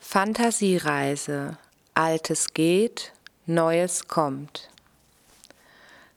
Fantasiereise. 0.00 1.56
Altes 1.94 2.52
geht, 2.52 3.12
Neues 3.46 4.08
kommt. 4.08 4.68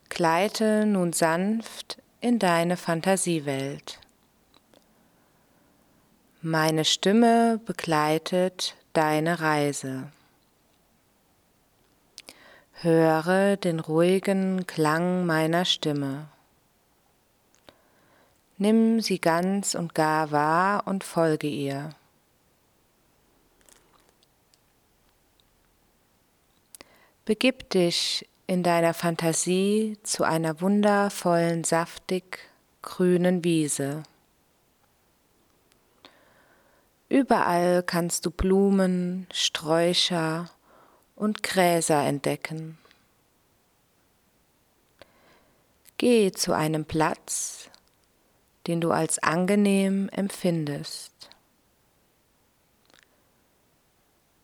Gleite 0.10 0.86
nun 0.88 1.14
sanft 1.14 2.02
in 2.20 2.40
deine 2.40 2.78
Fantasiewelt. 2.78 4.00
Meine 6.42 6.86
Stimme 6.86 7.60
begleitet 7.66 8.76
deine 8.94 9.42
Reise. 9.42 10.08
Höre 12.74 13.58
den 13.58 13.80
ruhigen 13.80 14.66
Klang 14.66 15.26
meiner 15.26 15.66
Stimme. 15.66 16.30
Nimm 18.58 19.02
sie 19.02 19.20
ganz 19.20 19.76
und 19.76 19.94
gar 19.94 20.32
wahr 20.32 20.88
und 20.88 21.04
folge 21.04 21.48
ihr. 21.48 21.94
Begib 27.26 27.70
dich 27.70 28.28
in 28.48 28.64
deiner 28.64 28.94
Fantasie 28.94 29.98
zu 30.04 30.26
einer 30.26 30.60
wundervollen, 30.60 31.64
saftig 31.64 32.40
grünen 32.82 33.46
Wiese. 33.46 34.04
Überall 37.08 37.82
kannst 37.82 38.26
du 38.26 38.32
Blumen, 38.32 39.26
Sträucher 39.32 40.50
und 41.16 41.44
Gräser 41.44 42.04
entdecken. 42.04 42.78
Geh 45.98 46.34
zu 46.34 46.52
einem 46.52 46.84
Platz, 46.84 47.70
den 48.68 48.82
du 48.82 48.92
als 48.92 49.20
angenehm 49.20 50.10
empfindest. 50.10 51.30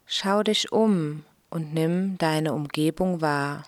Schau 0.06 0.44
dich 0.44 0.72
um 0.72 1.26
und 1.50 1.74
nimm 1.74 2.18
deine 2.18 2.54
Umgebung 2.54 3.22
wahr. 3.22 3.64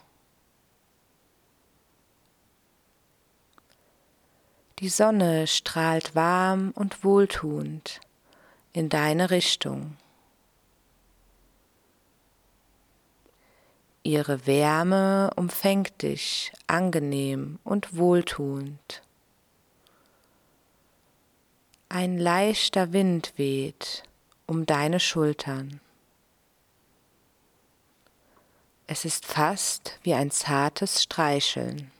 Die 4.79 4.89
Sonne 4.89 5.45
strahlt 5.45 6.15
warm 6.15 6.71
und 6.71 7.03
wohltuend 7.03 8.01
in 8.73 8.89
deine 8.89 9.29
Richtung. 9.29 9.95
Ihre 14.03 14.47
Wärme 14.47 15.29
umfängt 15.35 16.01
dich 16.01 16.51
angenehm 16.65 17.59
und 17.63 17.95
wohltuend. 17.95 19.03
Ein 21.87 22.17
leichter 22.17 22.93
Wind 22.93 23.33
weht 23.35 24.03
um 24.47 24.65
deine 24.65 24.99
Schultern. 24.99 25.79
Es 28.87 29.05
ist 29.05 29.25
fast 29.25 29.99
wie 30.03 30.13
ein 30.13 30.31
zartes 30.31 31.03
Streicheln. 31.03 31.91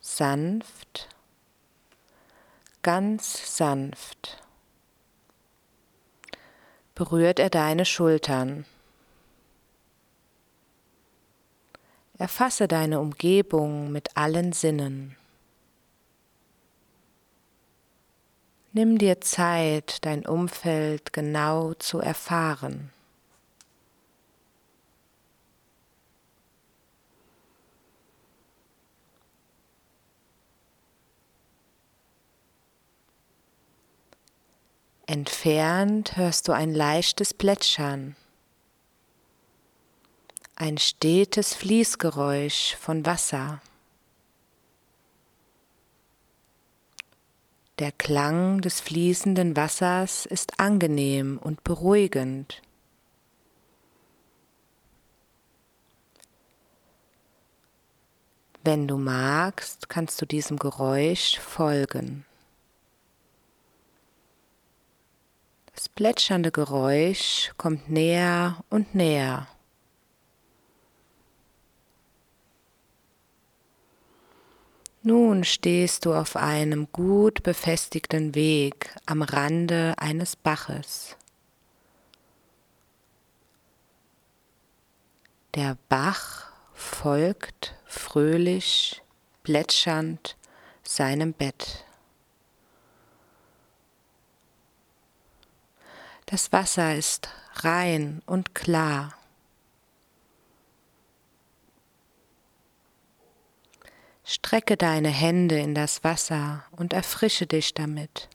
Sanft, 0.00 1.08
ganz 2.82 3.56
sanft 3.56 4.42
berührt 6.94 7.38
er 7.38 7.50
deine 7.50 7.84
Schultern. 7.84 8.64
Erfasse 12.18 12.68
deine 12.68 13.00
Umgebung 13.00 13.90
mit 13.90 14.16
allen 14.16 14.52
Sinnen. 14.52 15.16
Nimm 18.72 18.98
dir 18.98 19.20
Zeit, 19.20 20.04
dein 20.04 20.24
Umfeld 20.24 21.12
genau 21.12 21.74
zu 21.74 21.98
erfahren. 21.98 22.90
Entfernt 35.06 36.16
hörst 36.16 36.46
du 36.46 36.52
ein 36.52 36.72
leichtes 36.72 37.34
Plätschern, 37.34 38.14
ein 40.54 40.78
stetes 40.78 41.54
Fließgeräusch 41.54 42.76
von 42.76 43.04
Wasser. 43.04 43.60
Der 47.80 47.90
Klang 47.90 48.60
des 48.60 48.80
fließenden 48.80 49.56
Wassers 49.56 50.24
ist 50.24 50.60
angenehm 50.60 51.38
und 51.42 51.64
beruhigend. 51.64 52.62
Wenn 58.62 58.86
du 58.86 58.98
magst, 58.98 59.88
kannst 59.88 60.22
du 60.22 60.26
diesem 60.26 60.60
Geräusch 60.60 61.40
folgen. 61.40 62.24
Plätschernde 65.94 66.50
Geräusch 66.50 67.52
kommt 67.56 67.90
näher 67.90 68.64
und 68.70 68.94
näher. 68.94 69.46
Nun 75.04 75.42
stehst 75.42 76.04
du 76.04 76.14
auf 76.14 76.36
einem 76.36 76.86
gut 76.92 77.42
befestigten 77.42 78.36
Weg 78.36 78.94
am 79.04 79.22
Rande 79.22 79.94
eines 79.96 80.36
Baches. 80.36 81.16
Der 85.56 85.76
Bach 85.88 86.52
folgt 86.72 87.74
fröhlich, 87.84 89.02
plätschernd 89.42 90.36
seinem 90.84 91.32
Bett. 91.32 91.84
Das 96.32 96.50
Wasser 96.50 96.96
ist 96.96 97.28
rein 97.56 98.22
und 98.24 98.54
klar. 98.54 99.12
Strecke 104.24 104.78
deine 104.78 105.10
Hände 105.10 105.58
in 105.58 105.74
das 105.74 106.04
Wasser 106.04 106.64
und 106.70 106.94
erfrische 106.94 107.46
dich 107.46 107.74
damit. 107.74 108.30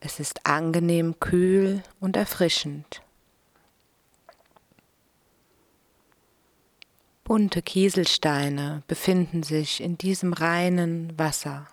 Es 0.00 0.18
ist 0.18 0.46
angenehm 0.46 1.20
kühl 1.20 1.84
und 2.00 2.16
erfrischend. 2.16 3.00
Bunte 7.22 7.62
Kieselsteine 7.62 8.82
befinden 8.88 9.44
sich 9.44 9.80
in 9.80 9.96
diesem 9.96 10.32
reinen 10.32 11.16
Wasser. 11.16 11.68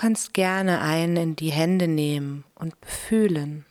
Kannst 0.00 0.32
gerne 0.32 0.80
einen 0.80 1.16
in 1.18 1.36
die 1.36 1.52
Hände 1.52 1.86
nehmen 1.86 2.44
und 2.54 2.80
befühlen. 2.80 3.66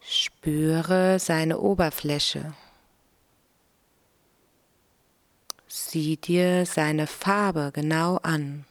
Spüre 0.00 1.18
seine 1.18 1.58
Oberfläche. 1.58 2.54
Sieh 5.66 6.18
dir 6.18 6.66
seine 6.66 7.08
Farbe 7.08 7.72
genau 7.74 8.18
an. 8.18 8.64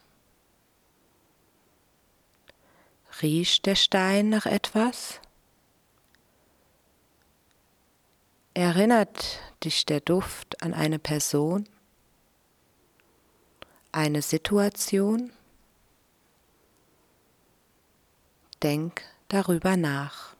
Riecht 3.20 3.66
der 3.66 3.76
Stein 3.76 4.30
nach 4.30 4.46
etwas? 4.46 5.20
Erinnert 8.54 9.40
dich 9.62 9.84
der 9.84 10.00
Duft 10.00 10.62
an 10.62 10.72
eine 10.72 10.98
Person? 10.98 11.68
Eine 13.94 14.22
Situation, 14.22 15.32
denk 18.62 19.02
darüber 19.28 19.76
nach. 19.76 20.34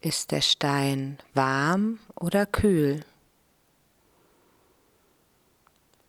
Ist 0.00 0.30
der 0.30 0.40
Stein 0.40 1.18
warm 1.32 1.98
oder 2.14 2.46
kühl? 2.46 3.04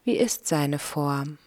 Wie 0.04 0.18
ist 0.18 0.46
seine 0.46 0.78
Form? 0.78 1.40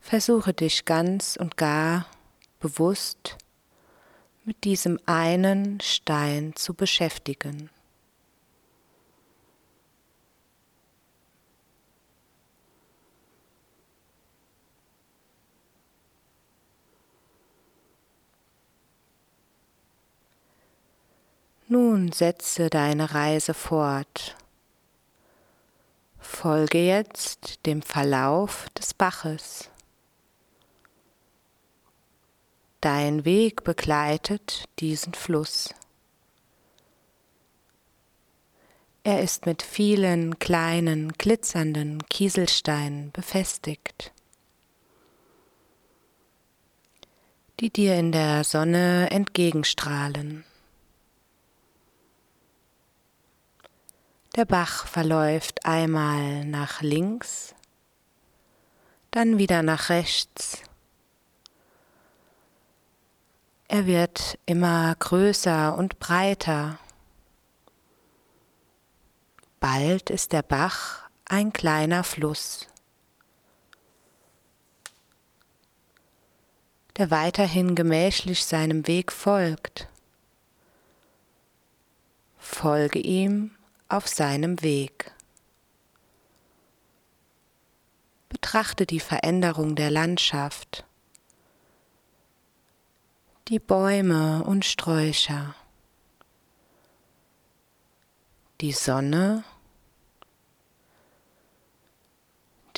Versuche 0.00 0.52
dich 0.52 0.84
ganz 0.84 1.36
und 1.40 1.56
gar 1.56 2.06
bewusst 2.60 3.38
mit 4.44 4.64
diesem 4.64 5.00
einen 5.06 5.80
Stein 5.80 6.54
zu 6.54 6.74
beschäftigen. 6.74 7.70
Nun 21.66 22.12
setze 22.12 22.68
deine 22.70 23.14
Reise 23.14 23.54
fort. 23.54 24.36
Folge 26.18 26.78
jetzt 26.78 27.66
dem 27.66 27.82
Verlauf 27.82 28.68
des 28.78 28.94
Baches. 28.94 29.70
Dein 32.84 33.24
Weg 33.24 33.64
begleitet 33.64 34.64
diesen 34.78 35.14
Fluss. 35.14 35.72
Er 39.04 39.22
ist 39.22 39.46
mit 39.46 39.62
vielen 39.62 40.38
kleinen, 40.38 41.14
glitzernden 41.14 42.06
Kieselsteinen 42.08 43.10
befestigt, 43.10 44.12
die 47.58 47.70
dir 47.70 47.94
in 47.94 48.12
der 48.12 48.44
Sonne 48.44 49.10
entgegenstrahlen. 49.10 50.44
Der 54.36 54.44
Bach 54.44 54.86
verläuft 54.86 55.64
einmal 55.64 56.44
nach 56.44 56.82
links, 56.82 57.54
dann 59.10 59.38
wieder 59.38 59.62
nach 59.62 59.88
rechts. 59.88 60.60
Er 63.68 63.86
wird 63.86 64.38
immer 64.46 64.94
größer 64.94 65.76
und 65.76 65.98
breiter. 65.98 66.78
Bald 69.58 70.10
ist 70.10 70.32
der 70.32 70.42
Bach 70.42 71.08
ein 71.24 71.52
kleiner 71.52 72.04
Fluss, 72.04 72.68
der 76.98 77.10
weiterhin 77.10 77.74
gemächlich 77.74 78.44
seinem 78.44 78.86
Weg 78.86 79.10
folgt. 79.10 79.88
Folge 82.36 82.98
ihm 82.98 83.56
auf 83.88 84.06
seinem 84.06 84.60
Weg. 84.62 85.12
Betrachte 88.28 88.84
die 88.84 89.00
Veränderung 89.00 89.74
der 89.76 89.90
Landschaft, 89.90 90.84
die 93.48 93.58
Bäume 93.58 94.42
und 94.44 94.64
Sträucher, 94.64 95.54
die 98.62 98.72
Sonne, 98.72 99.44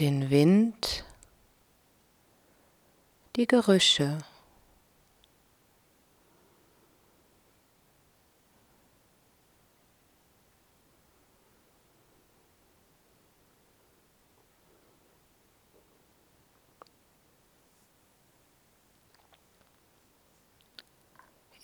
den 0.00 0.30
Wind, 0.30 1.04
die 3.36 3.46
Gerüche. 3.46 4.18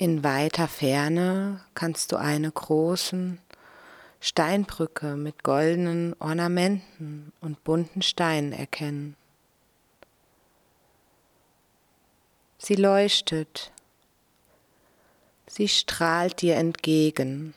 In 0.03 0.25
weiter 0.25 0.67
Ferne 0.67 1.61
kannst 1.75 2.11
du 2.11 2.17
eine 2.17 2.51
großen 2.51 3.39
Steinbrücke 4.19 5.15
mit 5.15 5.45
goldenen 5.45 6.17
Ornamenten 6.19 7.33
und 7.41 7.63
bunten 7.63 8.03
Steinen 8.03 8.53
erkennen. 8.53 9.15
Sie 12.59 12.75
leuchtet, 12.75 13.71
sie 15.47 15.69
strahlt 15.69 16.43
dir 16.43 16.57
entgegen. 16.57 17.55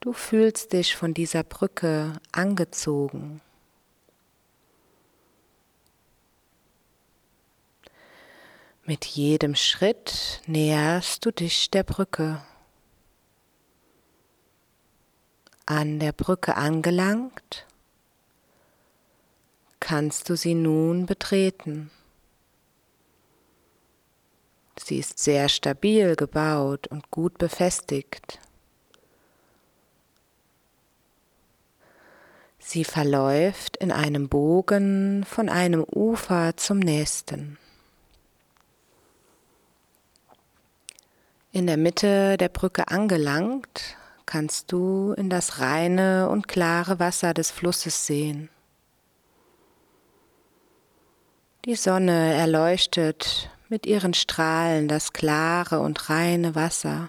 Du 0.00 0.12
fühlst 0.12 0.72
dich 0.72 0.96
von 0.96 1.14
dieser 1.14 1.44
Brücke 1.44 2.14
angezogen. 2.32 3.40
Mit 8.88 9.04
jedem 9.04 9.56
Schritt 9.56 10.40
näherst 10.46 11.26
du 11.26 11.32
dich 11.32 11.72
der 11.72 11.82
Brücke. 11.82 12.40
An 15.66 15.98
der 15.98 16.12
Brücke 16.12 16.54
angelangt, 16.54 17.66
kannst 19.80 20.28
du 20.28 20.36
sie 20.36 20.54
nun 20.54 21.06
betreten. 21.06 21.90
Sie 24.78 24.98
ist 24.98 25.18
sehr 25.18 25.48
stabil 25.48 26.14
gebaut 26.14 26.86
und 26.86 27.10
gut 27.10 27.38
befestigt. 27.38 28.38
Sie 32.60 32.84
verläuft 32.84 33.78
in 33.78 33.90
einem 33.90 34.28
Bogen 34.28 35.24
von 35.24 35.48
einem 35.48 35.82
Ufer 35.82 36.56
zum 36.56 36.78
nächsten. 36.78 37.58
In 41.56 41.66
der 41.66 41.78
Mitte 41.78 42.36
der 42.36 42.50
Brücke 42.50 42.88
angelangt, 42.88 43.96
kannst 44.26 44.72
du 44.72 45.14
in 45.16 45.30
das 45.30 45.58
reine 45.58 46.28
und 46.28 46.48
klare 46.48 46.98
Wasser 46.98 47.32
des 47.32 47.50
Flusses 47.50 48.06
sehen. 48.06 48.50
Die 51.64 51.74
Sonne 51.74 52.34
erleuchtet 52.34 53.48
mit 53.70 53.86
ihren 53.86 54.12
Strahlen 54.12 54.86
das 54.86 55.14
klare 55.14 55.80
und 55.80 56.10
reine 56.10 56.54
Wasser. 56.54 57.08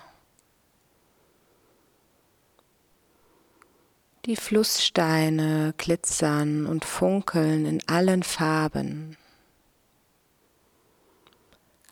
Die 4.24 4.38
Flusssteine 4.38 5.74
glitzern 5.78 6.66
und 6.66 6.86
funkeln 6.86 7.66
in 7.66 7.86
allen 7.90 8.24
Farben. 8.24 9.18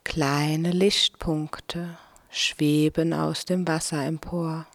Kleine 0.06 0.72
Lichtpunkte 0.72 1.98
schweben 2.36 3.14
aus 3.14 3.46
dem 3.46 3.66
Wasser 3.66 4.04
empor. 4.06 4.68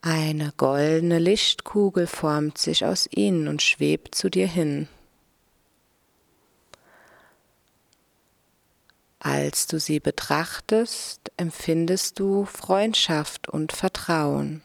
Eine 0.00 0.52
goldene 0.56 1.18
Lichtkugel 1.18 2.06
formt 2.06 2.58
sich 2.58 2.86
aus 2.86 3.06
ihnen 3.10 3.48
und 3.48 3.60
schwebt 3.60 4.14
zu 4.14 4.30
dir 4.30 4.46
hin. 4.46 4.88
Als 9.18 9.66
du 9.66 9.78
sie 9.78 10.00
betrachtest, 10.00 11.32
empfindest 11.36 12.18
du 12.18 12.44
Freundschaft 12.44 13.48
und 13.48 13.72
Vertrauen. 13.72 14.62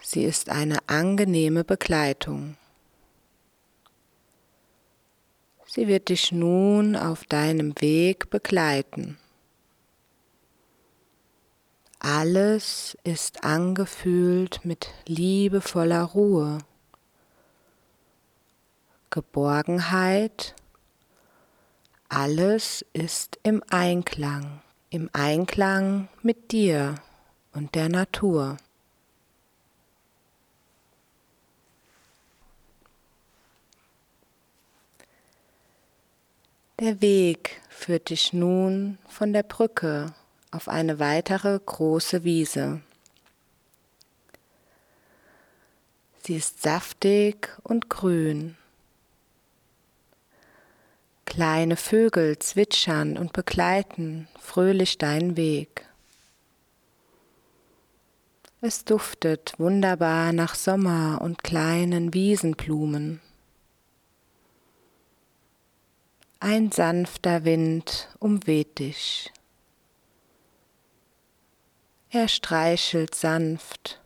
Sie 0.00 0.24
ist 0.24 0.48
eine 0.48 0.78
angenehme 0.86 1.64
Begleitung. 1.64 2.56
Sie 5.74 5.88
wird 5.88 6.10
dich 6.10 6.32
nun 6.32 6.96
auf 6.96 7.24
deinem 7.24 7.72
Weg 7.80 8.28
begleiten. 8.28 9.16
Alles 11.98 12.94
ist 13.04 13.42
angefühlt 13.42 14.66
mit 14.66 14.88
liebevoller 15.06 16.02
Ruhe, 16.02 16.58
Geborgenheit. 19.08 20.54
Alles 22.10 22.84
ist 22.92 23.38
im 23.42 23.62
Einklang, 23.70 24.60
im 24.90 25.08
Einklang 25.14 26.08
mit 26.20 26.52
dir 26.52 26.96
und 27.54 27.74
der 27.76 27.88
Natur. 27.88 28.58
Der 36.82 37.00
Weg 37.00 37.60
führt 37.68 38.10
dich 38.10 38.32
nun 38.32 38.98
von 39.06 39.32
der 39.32 39.44
Brücke 39.44 40.12
auf 40.50 40.66
eine 40.66 40.98
weitere 40.98 41.56
große 41.64 42.24
Wiese. 42.24 42.80
Sie 46.24 46.34
ist 46.34 46.60
saftig 46.60 47.56
und 47.62 47.88
grün. 47.88 48.56
Kleine 51.24 51.76
Vögel 51.76 52.40
zwitschern 52.40 53.16
und 53.16 53.32
begleiten 53.32 54.26
fröhlich 54.40 54.98
deinen 54.98 55.36
Weg. 55.36 55.86
Es 58.60 58.84
duftet 58.84 59.54
wunderbar 59.56 60.32
nach 60.32 60.56
Sommer 60.56 61.20
und 61.22 61.44
kleinen 61.44 62.12
Wiesenblumen. 62.12 63.20
Ein 66.44 66.72
sanfter 66.72 67.44
Wind 67.44 68.08
umweht 68.18 68.80
dich. 68.80 69.32
Er 72.10 72.26
streichelt 72.26 73.14
sanft, 73.14 74.02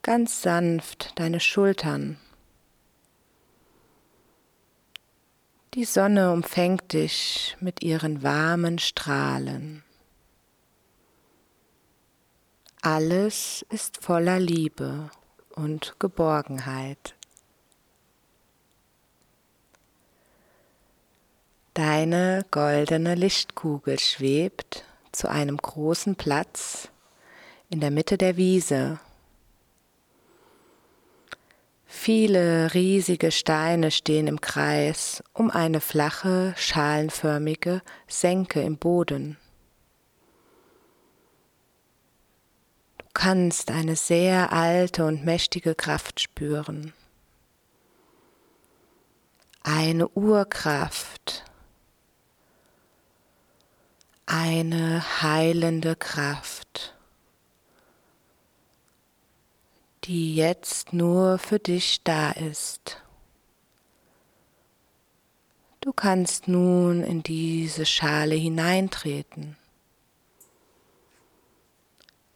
ganz 0.00 0.40
sanft 0.40 1.12
deine 1.20 1.38
Schultern. 1.38 2.18
Die 5.74 5.84
Sonne 5.84 6.32
umfängt 6.32 6.94
dich 6.94 7.58
mit 7.60 7.82
ihren 7.82 8.22
warmen 8.22 8.78
Strahlen. 8.78 9.84
Alles 12.80 13.66
ist 13.68 14.02
voller 14.02 14.40
Liebe 14.40 15.10
und 15.50 15.94
Geborgenheit. 15.98 17.17
Deine 21.78 22.44
goldene 22.50 23.14
Lichtkugel 23.14 24.00
schwebt 24.00 24.84
zu 25.12 25.28
einem 25.30 25.56
großen 25.56 26.16
Platz 26.16 26.88
in 27.70 27.78
der 27.78 27.92
Mitte 27.92 28.18
der 28.18 28.36
Wiese. 28.36 28.98
Viele 31.86 32.74
riesige 32.74 33.30
Steine 33.30 33.92
stehen 33.92 34.26
im 34.26 34.40
Kreis 34.40 35.22
um 35.34 35.52
eine 35.52 35.80
flache, 35.80 36.52
schalenförmige 36.56 37.80
Senke 38.08 38.60
im 38.60 38.76
Boden. 38.76 39.36
Du 42.98 43.04
kannst 43.14 43.70
eine 43.70 43.94
sehr 43.94 44.52
alte 44.52 45.04
und 45.04 45.24
mächtige 45.24 45.76
Kraft 45.76 46.18
spüren. 46.18 46.92
Eine 49.62 50.08
Urkraft, 50.08 51.44
eine 54.28 55.22
heilende 55.22 55.96
Kraft, 55.96 56.94
die 60.04 60.36
jetzt 60.36 60.92
nur 60.92 61.38
für 61.38 61.58
dich 61.58 62.02
da 62.04 62.32
ist. 62.32 63.02
Du 65.80 65.94
kannst 65.94 66.46
nun 66.46 67.02
in 67.02 67.22
diese 67.22 67.86
Schale 67.86 68.34
hineintreten. 68.34 69.56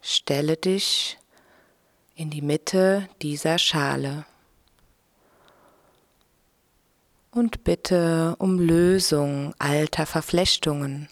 Stelle 0.00 0.56
dich 0.56 1.18
in 2.14 2.30
die 2.30 2.42
Mitte 2.42 3.06
dieser 3.20 3.58
Schale 3.58 4.24
und 7.30 7.64
bitte 7.64 8.34
um 8.38 8.58
Lösung 8.58 9.54
alter 9.58 10.06
Verflechtungen 10.06 11.08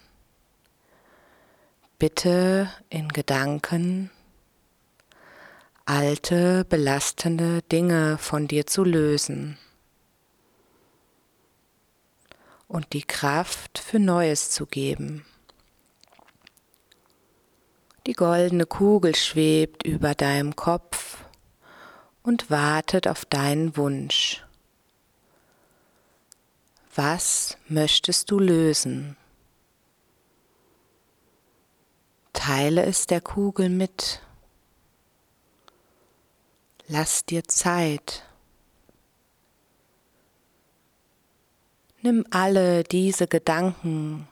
bitte 2.01 2.67
in 2.89 3.09
Gedanken 3.09 4.09
alte, 5.85 6.65
belastende 6.65 7.61
Dinge 7.61 8.17
von 8.17 8.47
dir 8.47 8.65
zu 8.65 8.83
lösen 8.83 9.59
und 12.67 12.93
die 12.93 13.03
Kraft 13.03 13.77
für 13.77 13.99
Neues 13.99 14.49
zu 14.49 14.65
geben. 14.65 15.27
Die 18.07 18.13
goldene 18.13 18.65
Kugel 18.65 19.15
schwebt 19.15 19.83
über 19.83 20.15
deinem 20.15 20.55
Kopf 20.55 21.23
und 22.23 22.49
wartet 22.49 23.07
auf 23.07 23.25
deinen 23.25 23.77
Wunsch. 23.77 24.43
Was 26.95 27.59
möchtest 27.67 28.31
du 28.31 28.39
lösen? 28.39 29.17
Teile 32.33 32.85
es 32.85 33.07
der 33.07 33.21
Kugel 33.21 33.69
mit. 33.69 34.21
Lass 36.87 37.25
dir 37.25 37.43
Zeit. 37.45 38.23
Nimm 42.01 42.25
alle 42.31 42.83
diese 42.83 43.27
Gedanken 43.27 44.27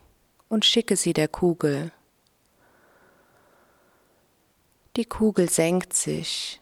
und 0.48 0.66
schicke 0.66 0.96
sie 0.96 1.14
der 1.14 1.28
Kugel. 1.28 1.92
Die 4.96 5.06
Kugel 5.06 5.50
senkt 5.50 5.94
sich, 5.94 6.60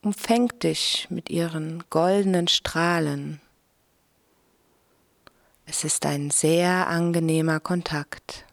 umfängt 0.00 0.62
dich 0.62 1.06
mit 1.10 1.28
ihren 1.28 1.84
goldenen 1.90 2.48
Strahlen. 2.48 3.40
Es 5.66 5.84
ist 5.84 6.06
ein 6.06 6.30
sehr 6.30 6.88
angenehmer 6.88 7.60
Kontakt 7.60 8.46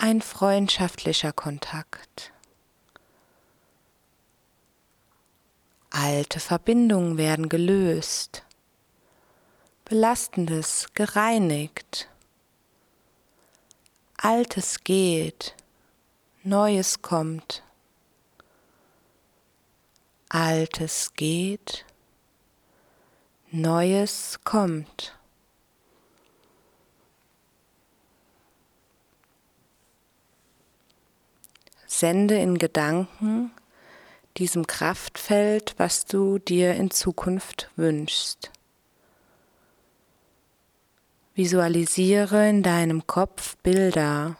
ein 0.00 0.22
freundschaftlicher 0.22 1.32
Kontakt. 1.32 2.32
Alte 5.90 6.40
Verbindungen 6.40 7.18
werden 7.18 7.50
gelöst, 7.50 8.44
Belastendes 9.84 10.86
gereinigt, 10.94 12.08
Altes 14.16 14.84
geht, 14.84 15.54
Neues 16.44 17.02
kommt, 17.02 17.62
Altes 20.30 21.12
geht, 21.14 21.84
Neues 23.50 24.40
kommt. 24.44 25.19
Sende 32.00 32.38
in 32.38 32.56
Gedanken 32.56 33.52
diesem 34.38 34.66
Kraftfeld, 34.66 35.74
was 35.76 36.06
du 36.06 36.38
dir 36.38 36.74
in 36.74 36.90
Zukunft 36.90 37.68
wünschst. 37.76 38.50
Visualisiere 41.34 42.48
in 42.48 42.62
deinem 42.62 43.06
Kopf 43.06 43.58
Bilder. 43.58 44.38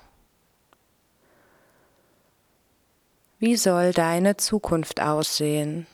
Wie 3.39 3.57
soll 3.57 3.93
deine 3.93 4.39
Zukunft 4.39 5.03
aussehen? 5.03 5.87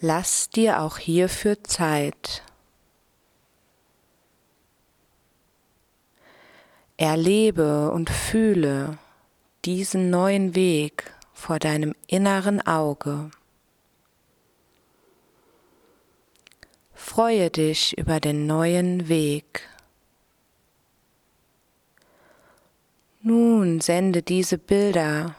Lass 0.00 0.50
dir 0.50 0.80
auch 0.80 0.98
hierfür 0.98 1.62
Zeit. 1.62 2.42
Erlebe 7.02 7.90
und 7.90 8.10
fühle 8.10 8.96
diesen 9.64 10.08
neuen 10.08 10.54
Weg 10.54 11.12
vor 11.32 11.58
deinem 11.58 11.96
inneren 12.06 12.64
Auge. 12.64 13.32
Freue 16.94 17.50
dich 17.50 17.98
über 17.98 18.20
den 18.20 18.46
neuen 18.46 19.08
Weg. 19.08 19.68
Nun 23.20 23.80
sende 23.80 24.22
diese 24.22 24.56
Bilder, 24.56 25.34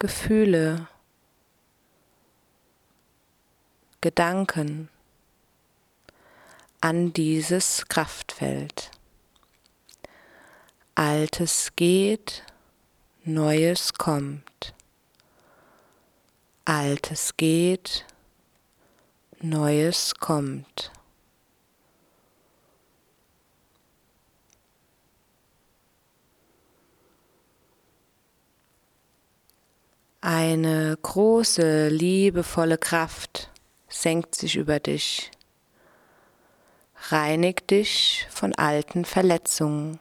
Gefühle, 0.00 0.88
Gedanken 4.00 4.88
an 6.80 7.12
dieses 7.12 7.86
Kraftfeld. 7.86 8.97
Altes 10.98 11.76
geht, 11.76 12.42
Neues 13.22 13.94
kommt. 13.94 14.74
Altes 16.64 17.36
geht, 17.36 18.04
Neues 19.40 20.16
kommt. 20.16 20.90
Eine 30.20 30.98
große, 31.00 31.90
liebevolle 31.90 32.76
Kraft 32.76 33.52
senkt 33.88 34.34
sich 34.34 34.56
über 34.56 34.80
dich, 34.80 35.30
reinigt 37.10 37.70
dich 37.70 38.26
von 38.30 38.52
alten 38.56 39.04
Verletzungen. 39.04 40.00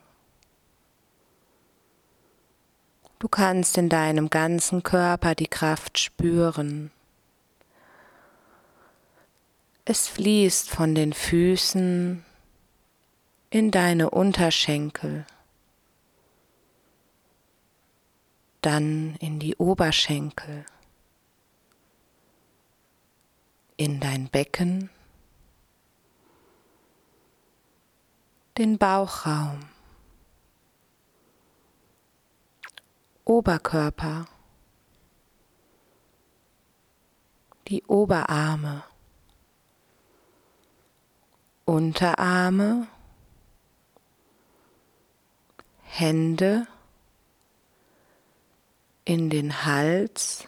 Du 3.27 3.31
kannst 3.31 3.77
in 3.77 3.89
deinem 3.89 4.29
ganzen 4.29 4.84
Körper 4.84 5.36
die 5.36 5.48
Kraft 5.48 6.00
spüren. 6.00 6.91
Es 9.84 10.07
fließt 10.07 10.69
von 10.69 10.96
den 10.96 11.12
Füßen 11.12 12.24
in 13.50 13.72
deine 13.72 14.12
Unterschenkel, 14.12 15.25
dann 18.62 19.17
in 19.19 19.39
die 19.39 19.57
Oberschenkel, 19.57 20.65
in 23.75 24.00
dein 24.00 24.29
Becken, 24.29 24.89
den 28.57 28.77
Bauchraum. 28.77 29.76
Oberkörper, 33.27 34.25
die 37.67 37.84
Oberarme, 37.84 38.84
Unterarme, 41.65 42.88
Hände. 45.84 46.67
In 49.03 49.29
den 49.29 49.65
Hals, 49.65 50.48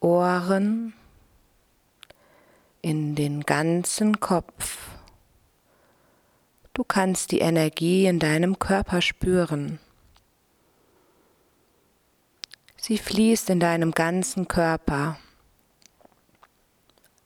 Ohren, 0.00 0.92
in 2.82 3.14
den 3.14 3.42
ganzen 3.42 4.18
Kopf. 4.18 4.88
Du 6.72 6.82
kannst 6.82 7.30
die 7.30 7.38
Energie 7.38 8.06
in 8.06 8.18
deinem 8.18 8.58
Körper 8.58 9.02
spüren. 9.02 9.78
Sie 12.88 12.98
fließt 12.98 13.50
in 13.50 13.58
deinem 13.58 13.90
ganzen 13.90 14.46
Körper. 14.46 15.18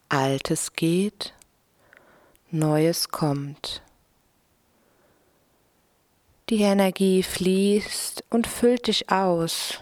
Altes 0.08 0.72
geht, 0.72 1.34
Neues 2.50 3.10
kommt. 3.10 3.82
Die 6.48 6.62
Energie 6.62 7.22
fließt 7.22 8.24
und 8.30 8.46
füllt 8.46 8.86
dich 8.86 9.10
aus. 9.12 9.80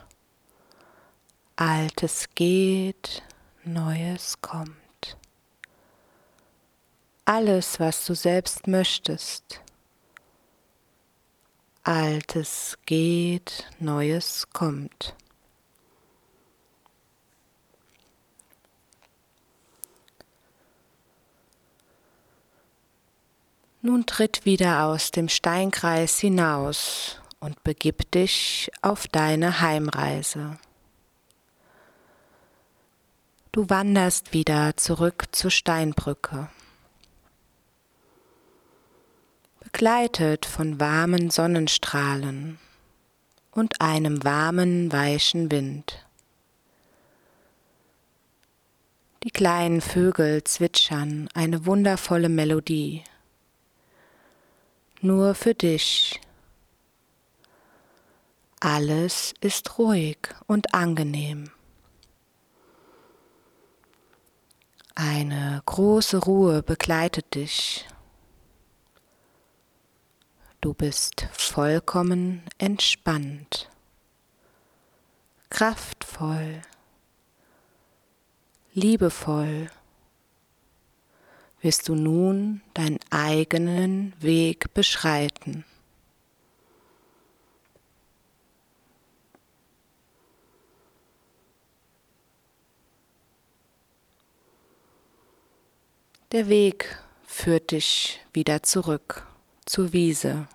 Altes 1.54 2.26
geht, 2.34 3.22
Neues 3.62 4.40
kommt. 4.40 5.16
Alles, 7.24 7.78
was 7.78 8.04
du 8.04 8.16
selbst 8.16 8.66
möchtest. 8.66 9.60
Altes 11.84 12.76
geht, 12.84 13.70
Neues 13.78 14.48
kommt. 14.52 15.14
Nun 23.88 24.04
tritt 24.04 24.44
wieder 24.44 24.84
aus 24.84 25.12
dem 25.12 25.30
Steinkreis 25.30 26.18
hinaus 26.18 27.22
und 27.40 27.64
begib 27.64 28.10
dich 28.10 28.70
auf 28.82 29.08
deine 29.08 29.62
Heimreise. 29.62 30.58
Du 33.50 33.70
wanderst 33.70 34.34
wieder 34.34 34.76
zurück 34.76 35.28
zur 35.32 35.50
Steinbrücke. 35.50 36.50
Begleitet 39.60 40.44
von 40.44 40.78
warmen 40.78 41.30
Sonnenstrahlen 41.30 42.58
und 43.52 43.80
einem 43.80 44.22
warmen, 44.22 44.92
weichen 44.92 45.50
Wind. 45.50 46.06
Die 49.22 49.30
kleinen 49.30 49.80
Vögel 49.80 50.44
zwitschern 50.44 51.30
eine 51.32 51.64
wundervolle 51.64 52.28
Melodie 52.28 53.02
nur 55.00 55.34
für 55.34 55.54
dich. 55.54 56.20
Alles 58.60 59.34
ist 59.40 59.78
ruhig 59.78 60.18
und 60.46 60.74
angenehm. 60.74 61.50
Eine 64.94 65.62
große 65.64 66.18
Ruhe 66.18 66.62
begleitet 66.62 67.34
dich. 67.36 67.86
Du 70.60 70.74
bist 70.74 71.28
vollkommen 71.30 72.42
entspannt, 72.58 73.70
kraftvoll, 75.50 76.62
liebevoll 78.74 79.70
wirst 81.60 81.88
du 81.88 81.94
nun 81.94 82.60
deinen 82.74 83.00
eigenen 83.10 84.12
Weg 84.20 84.72
beschreiten. 84.74 85.64
Der 96.32 96.48
Weg 96.48 96.98
führt 97.24 97.70
dich 97.70 98.20
wieder 98.34 98.62
zurück 98.62 99.26
zur 99.64 99.94
Wiese. 99.94 100.46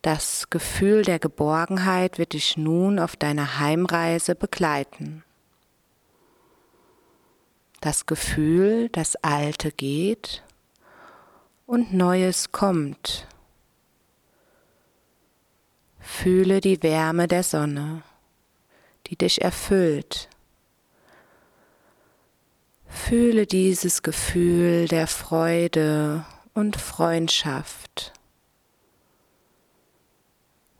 Das 0.00 0.48
Gefühl 0.48 1.02
der 1.02 1.18
Geborgenheit 1.18 2.18
wird 2.18 2.32
dich 2.32 2.56
nun 2.56 2.98
auf 2.98 3.14
deiner 3.14 3.58
Heimreise 3.58 4.34
begleiten 4.34 5.22
das 7.80 8.06
Gefühl, 8.06 8.88
das 8.90 9.16
Alte 9.16 9.70
geht 9.72 10.42
und 11.66 11.92
Neues 11.92 12.50
kommt. 12.50 13.26
Fühle 16.00 16.60
die 16.60 16.82
Wärme 16.82 17.28
der 17.28 17.42
Sonne, 17.42 18.02
die 19.06 19.16
dich 19.16 19.42
erfüllt. 19.42 20.28
Fühle 22.86 23.46
dieses 23.46 24.02
Gefühl 24.02 24.88
der 24.88 25.06
Freude 25.06 26.24
und 26.54 26.76
Freundschaft. 26.76 28.12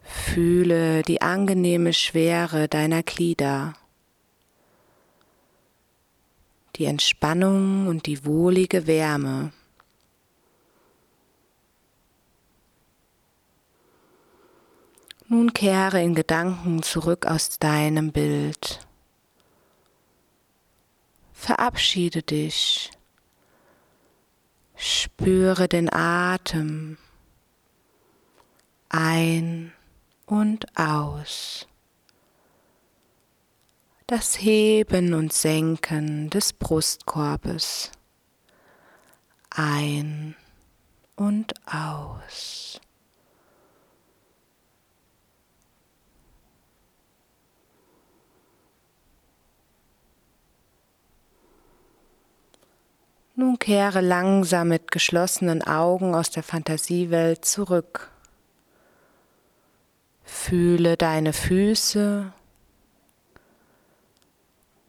Fühle 0.02 1.02
die 1.02 1.20
angenehme 1.20 1.92
Schwere 1.92 2.66
deiner 2.66 3.02
Glieder 3.02 3.74
die 6.78 6.84
Entspannung 6.84 7.88
und 7.88 8.06
die 8.06 8.24
wohlige 8.24 8.86
Wärme. 8.86 9.52
Nun 15.26 15.52
kehre 15.52 16.02
in 16.02 16.14
Gedanken 16.14 16.82
zurück 16.82 17.26
aus 17.26 17.58
deinem 17.58 18.12
Bild. 18.12 18.86
Verabschiede 21.32 22.22
dich. 22.22 22.90
Spüre 24.74 25.68
den 25.68 25.92
Atem 25.92 26.96
ein 28.88 29.72
und 30.26 30.78
aus 30.78 31.67
das 34.09 34.40
Heben 34.40 35.12
und 35.12 35.35
Senken 35.35 36.31
des 36.31 36.55
Brustkorbes 36.55 37.92
ein 39.51 40.35
und 41.14 41.53
aus. 41.66 42.81
Nun 53.35 53.59
kehre 53.59 54.01
langsam 54.01 54.68
mit 54.68 54.90
geschlossenen 54.90 55.62
Augen 55.62 56.14
aus 56.14 56.31
der 56.31 56.42
Fantasiewelt 56.42 57.44
zurück. 57.44 58.11
Fühle 60.25 60.97
deine 60.97 61.35
Füße 61.35 62.33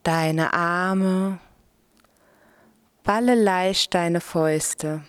deine 0.10 0.54
Arme, 0.54 1.38
balle 3.04 3.36
leicht 3.36 3.94
deine 3.94 4.22
Fäuste. 4.22 5.04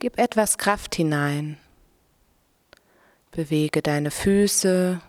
Gib 0.00 0.18
etwas 0.18 0.58
Kraft 0.58 0.96
hinein. 0.96 1.58
Bewege 3.30 3.82
deine 3.82 4.10
Füße, 4.10 5.00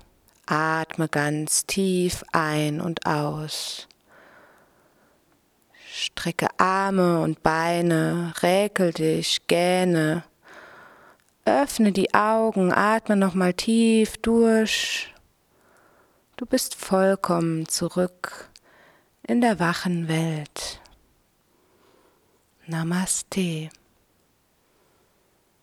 atme 0.45 1.08
ganz 1.08 1.65
tief 1.65 2.23
ein 2.32 2.80
und 2.80 3.08
aus. 3.08 3.88
Strecke 5.91 6.49
Arme 6.60 7.21
und 7.21 7.41
Beine, 7.41 8.36
räkel 8.43 8.93
dich, 8.93 9.47
gähne. 9.47 10.23
Öffne 11.43 11.91
die 11.91 12.13
Augen, 12.13 12.71
atme 12.71 13.15
nochmal 13.15 13.56
tief 13.56 14.17
durch 14.17 15.09
Du 16.39 16.45
bist 16.45 16.75
vollkommen 16.75 17.67
zurück 17.67 18.49
in 19.28 19.41
der 19.41 19.60
wachen 19.60 20.08
Welt. 20.08 20.80
Namaste. 22.65 23.69